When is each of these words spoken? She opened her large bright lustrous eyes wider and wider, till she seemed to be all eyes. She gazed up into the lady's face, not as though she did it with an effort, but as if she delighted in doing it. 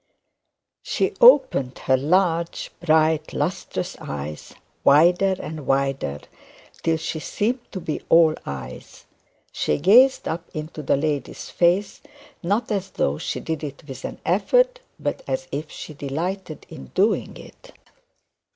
She 0.81 1.13
opened 1.21 1.77
her 1.85 1.95
large 1.95 2.71
bright 2.83 3.33
lustrous 3.33 3.95
eyes 3.99 4.51
wider 4.83 5.35
and 5.39 5.67
wider, 5.67 6.21
till 6.81 6.97
she 6.97 7.19
seemed 7.19 7.59
to 7.71 7.79
be 7.79 8.01
all 8.09 8.33
eyes. 8.43 9.05
She 9.51 9.77
gazed 9.77 10.27
up 10.27 10.49
into 10.55 10.81
the 10.81 10.97
lady's 10.97 11.51
face, 11.51 12.01
not 12.41 12.71
as 12.71 12.89
though 12.89 13.19
she 13.19 13.39
did 13.41 13.63
it 13.63 13.83
with 13.87 14.03
an 14.03 14.19
effort, 14.25 14.79
but 14.99 15.21
as 15.27 15.47
if 15.51 15.69
she 15.69 15.93
delighted 15.93 16.65
in 16.67 16.85
doing 16.95 17.37
it. 17.37 17.71